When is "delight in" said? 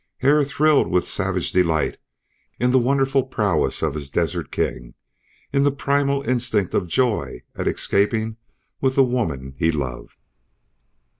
1.51-2.71